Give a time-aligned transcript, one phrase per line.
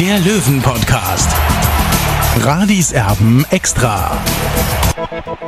[0.00, 1.28] der Löwen-Podcast.
[2.38, 4.18] Radis Erben extra.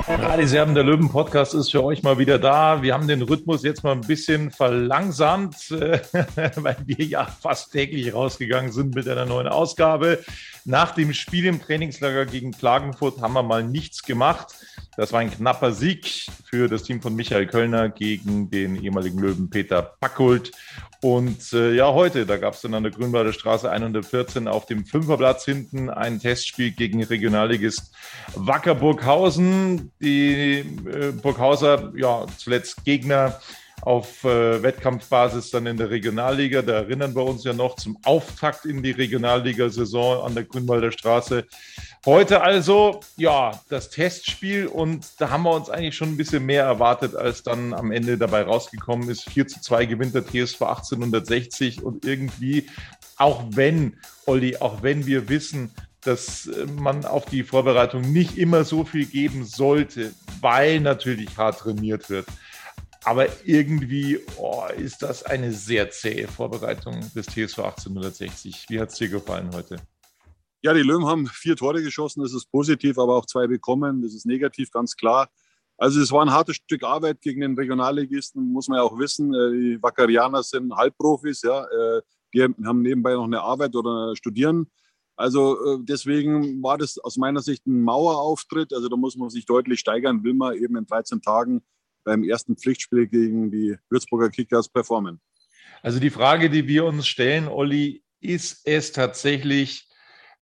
[0.06, 2.83] Radis Erben, der Löwen-Podcast ist für euch mal wieder da.
[2.83, 6.00] Wir haben den Rhythmus jetzt mal ein bisschen verlangsamt, äh,
[6.56, 10.23] weil wir ja fast täglich rausgegangen sind mit einer neuen Ausgabe.
[10.67, 14.48] Nach dem Spiel im Trainingslager gegen Klagenfurt haben wir mal nichts gemacht.
[14.97, 19.48] Das war ein knapper Sieg für das Team von Michael Kölner gegen den ehemaligen Löwen
[19.48, 20.53] Peter Packult.
[21.01, 24.85] Und äh, ja, heute, da gab es dann an der Grünwalder Straße 114 auf dem
[24.85, 27.93] Fünferplatz hinten ein Testspiel gegen Regionalligist
[28.35, 29.91] Wacker Burghausen.
[30.01, 33.41] Die äh, Burghauser, ja, zuletzt Gegner
[33.83, 36.62] auf äh, Wettkampfbasis dann in der Regionalliga.
[36.62, 41.44] Da erinnern wir uns ja noch zum Auftakt in die Regionalliga-Saison an der Grünwalder Straße.
[42.06, 46.64] Heute also, ja, das Testspiel und da haben wir uns eigentlich schon ein bisschen mehr
[46.64, 49.28] erwartet, als dann am Ende dabei rausgekommen ist.
[49.28, 52.67] 4 zu 2 gewinnt der TSV 1860 und irgendwie,
[53.17, 53.96] auch wenn,
[54.27, 59.06] Olli, auch wenn wir wissen, dass äh, man auf die Vorbereitung nicht immer so viel
[59.06, 62.27] geben sollte, weil natürlich hart trainiert wird.
[63.05, 68.67] Aber irgendwie oh, ist das eine sehr zähe Vorbereitung des TSV 1860.
[68.68, 69.77] Wie hat es dir gefallen heute?
[70.63, 74.14] Ja, die Löwen haben vier Tore geschossen, das ist positiv, aber auch zwei bekommen, das
[74.14, 75.29] ist negativ, ganz klar.
[75.77, 79.34] Also es war ein hartes Stück Arbeit gegen den Regionalligisten, muss man ja auch wissen.
[79.34, 81.64] Äh, die Wackerianer sind Halbprofis, ja.
[81.64, 82.02] Äh,
[82.33, 84.70] die haben nebenbei noch eine Arbeit oder studieren.
[85.17, 88.73] Also äh, deswegen war das aus meiner Sicht ein Mauerauftritt.
[88.73, 91.63] Also da muss man sich deutlich steigern, will man eben in 13 Tagen
[92.05, 95.20] beim ersten Pflichtspiel gegen die Würzburger Kickers performen.
[95.83, 99.89] Also die Frage, die wir uns stellen, Olli, ist es tatsächlich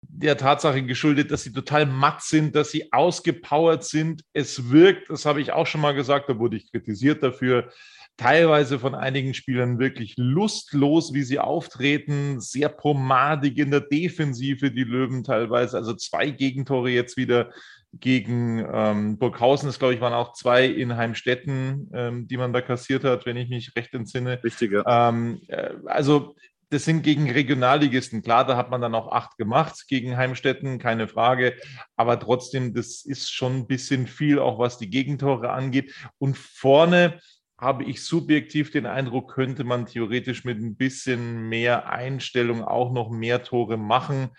[0.01, 4.23] der Tatsache geschuldet, dass sie total matt sind, dass sie ausgepowert sind.
[4.33, 7.71] Es wirkt, das habe ich auch schon mal gesagt, da wurde ich kritisiert dafür,
[8.17, 14.83] teilweise von einigen Spielern wirklich lustlos, wie sie auftreten, sehr pomadig in der Defensive, die
[14.83, 17.51] Löwen teilweise, also zwei Gegentore jetzt wieder
[17.93, 22.61] gegen ähm, Burghausen, das glaube ich waren auch zwei in Heimstetten, ähm, die man da
[22.61, 24.43] kassiert hat, wenn ich mich recht entsinne.
[24.43, 25.09] Richtig, ja.
[25.09, 26.35] Ähm, äh, also
[26.69, 28.21] das sind gegen Regionalligisten.
[28.21, 31.55] Klar, da hat man dann auch acht gemacht gegen Heimstetten, keine Frage.
[31.95, 35.93] Aber trotzdem, das ist schon ein bisschen viel, auch was die Gegentore angeht.
[36.19, 37.19] Und vorne
[37.59, 43.09] habe ich subjektiv den Eindruck, könnte man theoretisch mit ein bisschen mehr Einstellung auch noch
[43.09, 44.29] mehr Tore machen.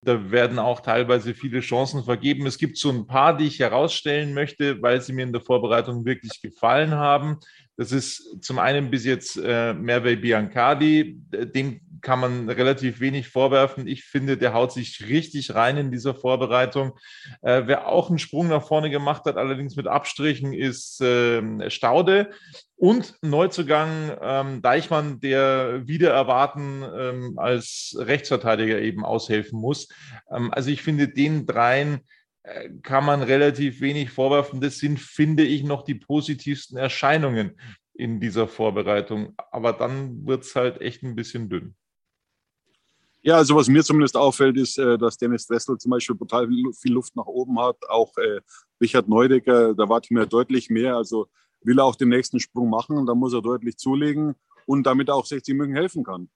[0.00, 2.46] Da werden auch teilweise viele Chancen vergeben.
[2.46, 6.04] Es gibt so ein paar, die ich herausstellen möchte, weil sie mir in der Vorbereitung
[6.04, 7.38] wirklich gefallen haben.
[7.78, 11.16] Das ist zum einen bis jetzt äh, Merve Biancardi.
[11.30, 13.86] Dem kann man relativ wenig vorwerfen.
[13.86, 16.98] Ich finde, der haut sich richtig rein in dieser Vorbereitung.
[17.40, 22.30] Äh, wer auch einen Sprung nach vorne gemacht hat, allerdings mit Abstrichen, ist äh, Staude.
[22.74, 29.88] Und Neuzugang ähm, Deichmann, der wieder erwarten ähm, als Rechtsverteidiger eben aushelfen muss.
[30.32, 32.00] Ähm, also ich finde, den dreien
[32.82, 34.60] kann man relativ wenig vorwerfen.
[34.60, 37.58] Das sind, finde ich, noch die positivsten Erscheinungen
[37.94, 39.34] in dieser Vorbereitung.
[39.50, 41.74] Aber dann wird es halt echt ein bisschen dünn.
[43.22, 46.92] Ja, also was mir zumindest auffällt, ist, äh, dass Dennis Dressel zum Beispiel total viel
[46.92, 47.76] Luft nach oben hat.
[47.88, 48.40] Auch äh,
[48.80, 50.96] Richard Neudecker, da warte ich mir deutlich mehr.
[50.96, 51.28] Also
[51.62, 54.34] will er auch den nächsten Sprung machen, da muss er deutlich zulegen
[54.66, 56.30] und damit auch 60 München helfen kann.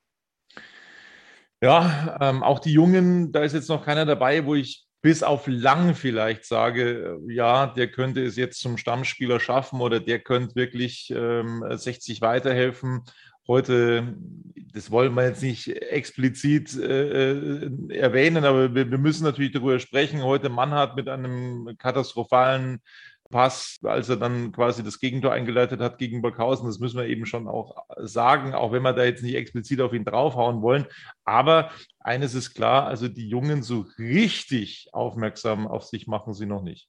[1.61, 5.49] Ja, ähm, auch die Jungen, da ist jetzt noch keiner dabei, wo ich bis auf
[5.49, 10.55] lang vielleicht sage, äh, ja, der könnte es jetzt zum Stammspieler schaffen oder der könnte
[10.55, 13.03] wirklich ähm, 60 weiterhelfen.
[13.49, 14.17] Heute,
[14.73, 19.81] das wollen wir jetzt nicht explizit äh, äh, erwähnen, aber wir, wir, müssen natürlich darüber
[19.81, 20.23] sprechen.
[20.23, 22.81] Heute Mann hat mit einem katastrophalen
[23.33, 26.67] Pass, als er dann quasi das Gegentor eingeleitet hat gegen Burghausen.
[26.67, 29.93] Das müssen wir eben schon auch sagen, auch wenn wir da jetzt nicht explizit auf
[29.93, 30.87] ihn draufhauen wollen.
[31.25, 36.63] Aber eines ist klar, also die Jungen so richtig aufmerksam auf sich machen sie noch
[36.63, 36.89] nicht.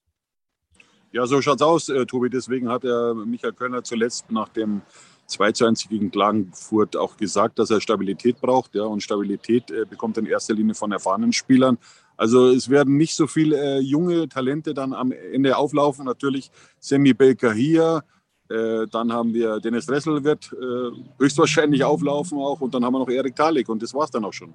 [1.10, 2.30] Ja, so schaut's aus, äh, Tobi.
[2.30, 4.82] Deswegen hat er Michael Kölner zuletzt nach dem
[5.26, 8.74] 2 zu 1 gegen Klagenfurt auch gesagt, dass er Stabilität braucht.
[8.74, 11.78] Ja, und Stabilität äh, bekommt in erster Linie von erfahrenen Spielern.
[12.16, 16.04] Also es werden nicht so viele äh, junge Talente dann am Ende auflaufen.
[16.04, 18.04] Natürlich Sammy Baker hier,
[18.48, 22.98] äh, dann haben wir Dennis Dressel wird äh, höchstwahrscheinlich auflaufen auch und dann haben wir
[22.98, 24.54] noch Erik Talik und das war es dann auch schon.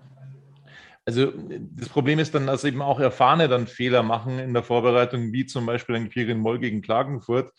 [1.06, 1.34] Also
[1.76, 5.46] das Problem ist dann, dass eben auch Erfahrene dann Fehler machen in der Vorbereitung, wie
[5.46, 7.52] zum Beispiel ein Kirin Moll gegen Klagenfurt.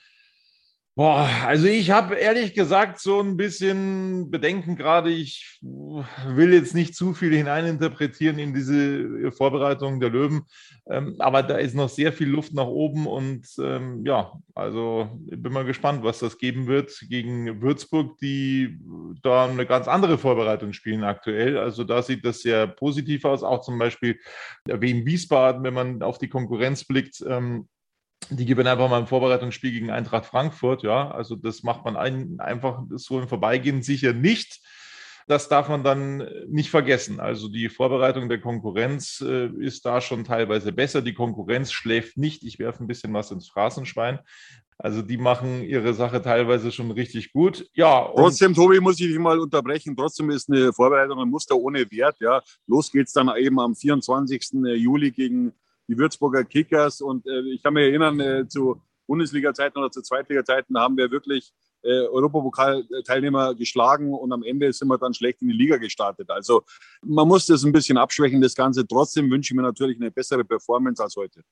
[1.00, 5.08] Boah, also ich habe ehrlich gesagt so ein bisschen Bedenken gerade.
[5.08, 10.43] Ich will jetzt nicht zu viel hineininterpretieren in diese Vorbereitung der Löwen,
[10.91, 15.55] ähm, aber da ist noch sehr viel Luft nach oben und ähm, ja, also bin
[15.55, 18.79] mal gespannt, was das geben wird gegen Würzburg, die
[19.23, 21.56] da eine ganz andere Vorbereitung spielen aktuell.
[21.56, 24.20] Also da sieht das sehr positiv aus, auch zum Beispiel
[24.67, 27.25] wie Wiesbaden, wenn man auf die Konkurrenz blickt.
[27.26, 27.69] Ähm,
[28.28, 30.82] die gewinnen einfach mal ein Vorbereitungsspiel gegen Eintracht Frankfurt.
[30.82, 34.61] Ja, also das macht man ein, einfach so im Vorbeigehen sicher nicht.
[35.26, 37.20] Das darf man dann nicht vergessen.
[37.20, 41.02] Also die Vorbereitung der Konkurrenz äh, ist da schon teilweise besser.
[41.02, 42.43] Die Konkurrenz schläft nicht.
[42.43, 44.19] Ich werfe ein bisschen was ins Phrasenschwein.
[44.76, 47.69] Also die machen ihre Sache teilweise schon richtig gut.
[47.75, 48.11] Ja.
[48.14, 49.94] Trotzdem, Tobi, muss ich dich mal unterbrechen.
[49.94, 52.16] Trotzdem ist eine Vorbereitung ein Muster ohne Wert.
[52.19, 54.52] Ja, los geht's dann eben am 24.
[54.76, 55.52] Juli gegen
[55.90, 57.00] die Würzburger Kickers.
[57.00, 61.52] Und äh, ich kann mich erinnern, äh, zu Bundesliga-Zeiten oder zu Zweitliga-Zeiten haben wir wirklich
[61.82, 66.31] äh, Europapokal-Teilnehmer geschlagen und am Ende sind wir dann schlecht in die Liga gestartet.
[66.31, 66.62] Also
[67.02, 68.87] man muss das ein bisschen abschwächen, das Ganze.
[68.87, 71.42] Trotzdem wünsche ich mir natürlich eine bessere Performance als heute.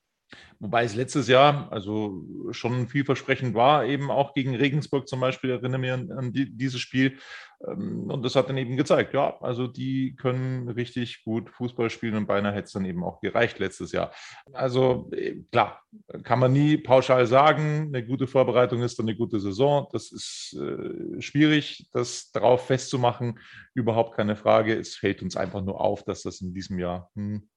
[0.61, 5.79] Wobei es letztes Jahr also schon vielversprechend war, eben auch gegen Regensburg zum Beispiel, erinnere
[5.79, 7.19] mich an, an die, dieses Spiel.
[7.67, 12.17] Ähm, und das hat dann eben gezeigt, ja, also die können richtig gut Fußball spielen
[12.17, 14.13] und beinahe hätte es dann eben auch gereicht letztes Jahr.
[14.53, 15.83] Also äh, klar,
[16.25, 19.89] kann man nie pauschal sagen, eine gute Vorbereitung ist dann eine gute Saison.
[19.93, 23.39] Das ist äh, schwierig, das darauf festzumachen,
[23.75, 24.75] überhaupt keine Frage.
[24.75, 27.49] Es fällt uns einfach nur auf, dass das in diesem Jahr hm,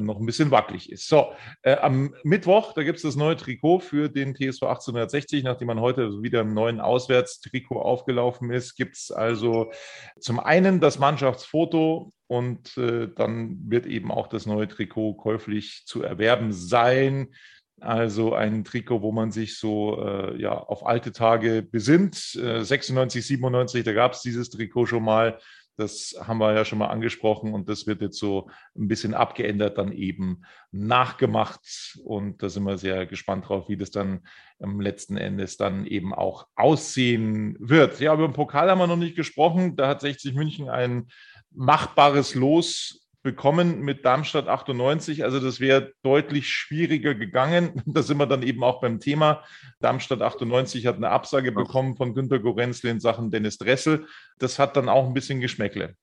[0.00, 1.08] noch ein bisschen wackelig ist.
[1.08, 5.44] So, äh, am Mittwoch, da gibt es das neue Trikot für den TSV 1860.
[5.44, 9.70] Nachdem man heute wieder im neuen Auswärtstrikot aufgelaufen ist, gibt es also
[10.18, 16.02] zum einen das Mannschaftsfoto und äh, dann wird eben auch das neue Trikot käuflich zu
[16.02, 17.28] erwerben sein.
[17.80, 22.36] Also ein Trikot, wo man sich so äh, ja, auf alte Tage besinnt.
[22.36, 25.38] Äh, 96, 97, da gab es dieses Trikot schon mal.
[25.76, 29.78] Das haben wir ja schon mal angesprochen und das wird jetzt so ein bisschen abgeändert,
[29.78, 31.98] dann eben nachgemacht.
[32.04, 34.20] Und da sind wir sehr gespannt drauf, wie das dann
[34.60, 38.00] am letzten Endes dann eben auch aussehen wird.
[38.00, 39.76] Ja, über den Pokal haben wir noch nicht gesprochen.
[39.76, 41.08] Da hat 60 München ein
[41.50, 45.24] machbares Los bekommen mit Darmstadt 98.
[45.24, 47.82] Also das wäre deutlich schwieriger gegangen.
[47.92, 49.42] Da sind wir dann eben auch beim Thema.
[49.80, 54.06] Darmstadt 98 hat eine Absage bekommen von Günter Gorenzle in Sachen Dennis Dressel.
[54.38, 55.96] Das hat dann auch ein bisschen Geschmäckle.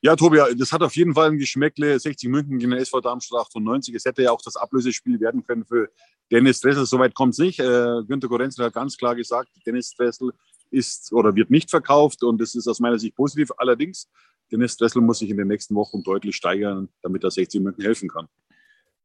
[0.00, 1.98] Ja, Tobi, das hat auf jeden Fall ein Geschmäckle.
[1.98, 3.94] 60 München gegen den SV Darmstadt 98.
[3.94, 5.90] Es hätte ja auch das Ablösespiel werden können für
[6.30, 6.86] Dennis Dressel.
[6.86, 7.58] Soweit kommt es nicht.
[7.58, 10.32] Äh, Günter Gorenzle hat ganz klar gesagt, Dennis Dressel
[10.70, 13.50] ist oder wird nicht verkauft und das ist aus meiner Sicht positiv.
[13.56, 14.08] Allerdings
[14.50, 18.08] Dennis Dressel muss sich in den nächsten Wochen deutlich steigern, damit er 60 München helfen
[18.08, 18.28] kann.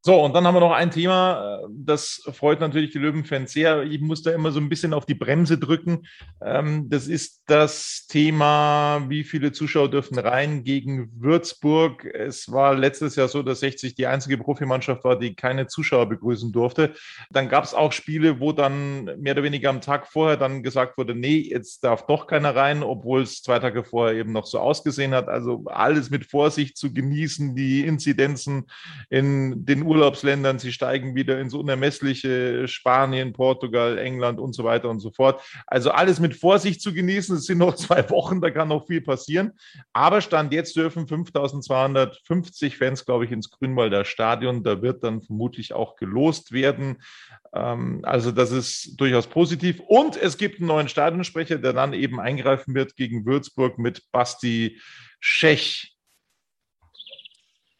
[0.06, 3.84] So, und dann haben wir noch ein Thema, äh, das freut natürlich die Löwenfans sehr.
[3.84, 6.06] Ich muss da immer so ein bisschen auf die Bremse drücken.
[6.42, 12.04] Ähm, das ist das Thema, wie viele Zuschauer dürfen rein gegen Würzburg.
[12.04, 16.52] Es war letztes Jahr so, dass 60 die einzige Profimannschaft war, die keine Zuschauer begrüßen
[16.52, 16.96] durfte.
[17.32, 20.98] Dann gab es auch Spiele, wo dann mehr oder weniger am Tag vorher dann gesagt
[20.98, 24.60] wurde, nee, jetzt darf doch keiner rein, obwohl es zwei Tage vorher eben noch so
[24.60, 25.30] ausgesehen hat.
[25.30, 28.66] Also alles mit Vorsicht zu genießen, die Inzidenzen
[29.10, 35.00] in den Urlaubsländern, sie steigen wieder ins unermessliche Spanien, Portugal, England und so weiter und
[35.00, 35.42] so fort.
[35.68, 37.38] Also alles mit Vorsicht zu genießen.
[37.38, 39.52] Es sind noch zwei Wochen, da kann noch viel passieren.
[39.94, 44.64] Aber Stand jetzt dürfen 5250 Fans, glaube ich, ins Grünwalder Stadion.
[44.64, 46.98] Da wird dann vermutlich auch gelost werden.
[47.54, 49.80] Ähm, also das ist durchaus positiv.
[49.88, 54.80] Und es gibt einen neuen Stadionsprecher, der dann eben eingreifen wird gegen Würzburg mit Basti
[55.20, 55.93] Schech.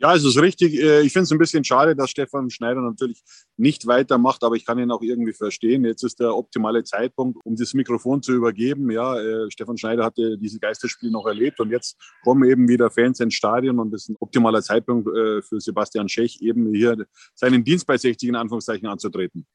[0.04, 0.74] Ja, es ist richtig.
[0.74, 3.24] Äh, ich finde es ein bisschen schade, dass Stefan Schneider natürlich
[3.56, 5.86] nicht weitermacht, aber ich kann ihn auch irgendwie verstehen.
[5.86, 8.92] Jetzt ist der optimale Zeitpunkt, um das Mikrofon zu übergeben.
[8.92, 13.22] Ja, äh, Stefan Schneider hatte diese Geisterspiele noch erlebt und jetzt kommen eben wieder Fans
[13.22, 17.64] ins Stadion und das ist ein optimaler Zeitpunkt äh, für Sebastian Schech, eben hier seinen
[17.64, 19.48] Dienst bei 60 in Anführungszeichen anzutreten.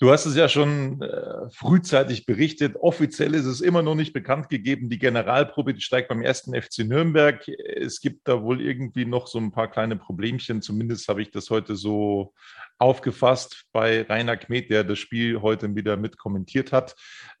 [0.00, 2.76] Du hast es ja schon äh, frühzeitig berichtet.
[2.76, 4.88] Offiziell ist es immer noch nicht bekannt gegeben.
[4.90, 7.48] Die Generalprobe die steigt beim ersten FC Nürnberg.
[7.48, 10.62] Es gibt da wohl irgendwie noch so ein paar kleine Problemchen.
[10.62, 12.32] Zumindest habe ich das heute so
[12.78, 16.94] aufgefasst bei Rainer Kmet, der das Spiel heute wieder mit kommentiert hat.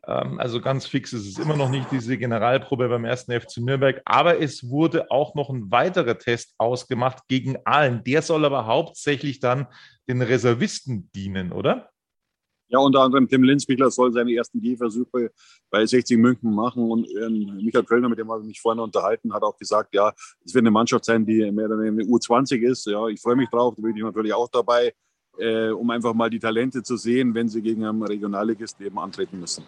[0.08, 4.02] Ähm, also ganz fix ist es immer noch nicht diese Generalprobe beim ersten FC Nürnberg.
[4.04, 8.02] Aber es wurde auch noch ein weiterer Test ausgemacht gegen Aalen.
[8.02, 9.68] Der soll aber hauptsächlich dann
[10.08, 11.90] den Reservisten dienen, oder?
[12.70, 15.30] Ja, unter anderem Tim Linzbichler soll seine ersten Gehversuche
[15.70, 16.90] bei 60 München machen.
[16.90, 20.12] Und ähm, Michael Kölner, mit dem habe ich mich vorhin unterhalten, hat auch gesagt, ja,
[20.44, 22.86] es wird eine Mannschaft sein, die mehr oder weniger eine U20 ist.
[22.86, 24.92] Ja, ich freue mich drauf, da bin ich natürlich auch dabei,
[25.38, 29.40] äh, um einfach mal die Talente zu sehen, wenn sie gegen einen Regionalligist eben antreten
[29.40, 29.64] müssen.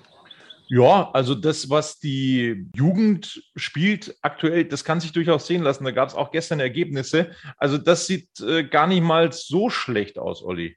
[0.72, 5.84] Ja, also das, was die Jugend spielt aktuell, das kann sich durchaus sehen lassen.
[5.84, 7.32] Da gab es auch gestern Ergebnisse.
[7.56, 10.76] Also das sieht äh, gar nicht mal so schlecht aus, Olli.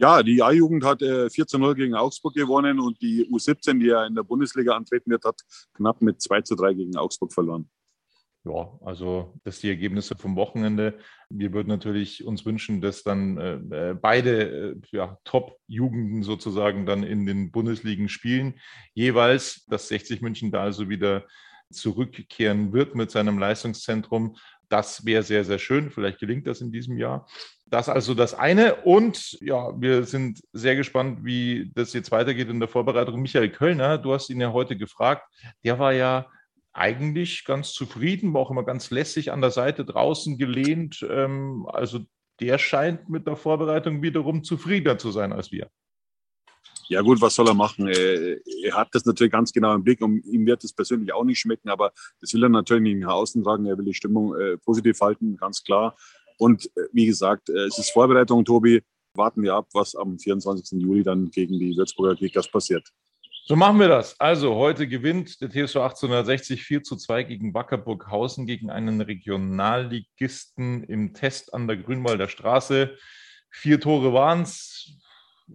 [0.00, 3.86] Ja, die A-Jugend hat äh, 4 zu 0 gegen Augsburg gewonnen und die U17, die
[3.86, 5.42] ja in der Bundesliga antreten wird, hat
[5.74, 7.68] knapp mit 2 zu 3 gegen Augsburg verloren.
[8.44, 10.98] Ja, also das sind die Ergebnisse vom Wochenende.
[11.28, 17.02] Wir würden natürlich uns wünschen, dass dann äh, äh beide äh, ja, Top-Jugenden sozusagen dann
[17.02, 18.54] in den Bundesligen spielen.
[18.94, 21.26] Jeweils, dass 60 München da also wieder
[21.70, 24.36] zurückkehren wird mit seinem Leistungszentrum.
[24.70, 25.90] Das wäre sehr, sehr schön.
[25.90, 27.26] Vielleicht gelingt das in diesem Jahr.
[27.66, 28.76] Das also das eine.
[28.76, 33.20] Und ja, wir sind sehr gespannt, wie das jetzt weitergeht in der Vorbereitung.
[33.20, 35.28] Michael Kölner, du hast ihn ja heute gefragt.
[35.64, 36.26] Der war ja
[36.72, 41.04] eigentlich ganz zufrieden, war auch immer ganz lässig an der Seite draußen gelehnt.
[41.08, 42.00] Ähm, also
[42.40, 45.68] der scheint mit der Vorbereitung wiederum zufriedener zu sein als wir.
[46.90, 47.86] Ja gut, was soll er machen?
[47.86, 51.38] Er, hat das natürlich ganz genau im Blick und ihm wird es persönlich auch nicht
[51.38, 53.64] schmecken, aber das will er natürlich nicht nach außen tragen.
[53.66, 55.96] Er will die Stimmung äh, positiv halten, ganz klar.
[56.36, 58.82] Und äh, wie gesagt, äh, es ist Vorbereitung, Tobi.
[59.14, 60.80] Warten wir ab, was am 24.
[60.82, 62.88] Juli dann gegen die Würzburger Kickers passiert.
[63.44, 64.18] So machen wir das.
[64.18, 71.14] Also heute gewinnt der TSV 1860 4 zu 2 gegen Wackerburghausen gegen einen Regionalligisten im
[71.14, 72.96] Test an der Grünwalder Straße.
[73.48, 74.99] Vier Tore waren es,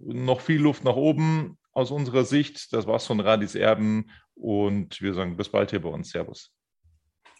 [0.04, 2.74] noch viel Luft nach oben aus unserer Sicht.
[2.74, 6.10] Das war's von Radis Erben und wir sagen bis bald hier bei uns.
[6.10, 6.52] Servus.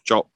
[0.04, 0.35] Ciao.